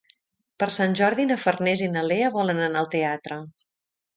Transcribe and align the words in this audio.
Per 0.61 0.67
Sant 0.77 0.95
Jordi 0.99 1.27
na 1.33 1.37
Farners 1.43 1.85
i 1.89 1.91
na 1.99 2.05
Lea 2.07 2.33
volen 2.39 2.65
anar 2.69 2.83
al 2.85 2.91
teatre. 2.97 3.39